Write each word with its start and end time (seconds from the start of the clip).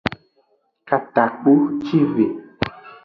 Katakpucive. 0.87 2.25